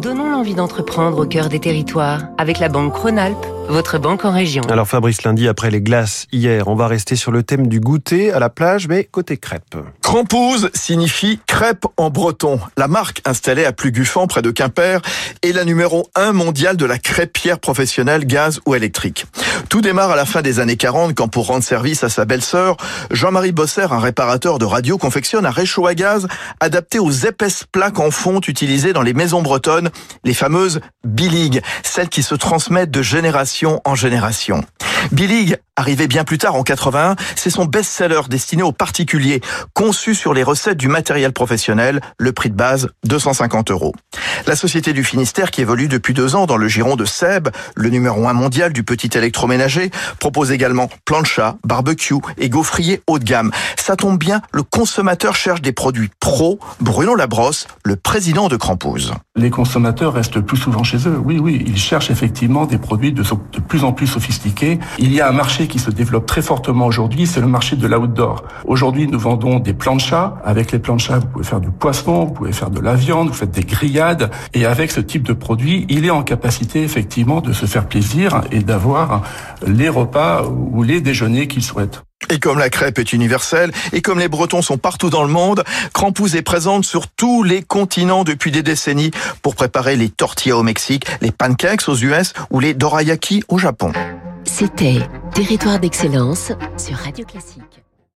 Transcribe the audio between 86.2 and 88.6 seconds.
est présente sur tous les continents depuis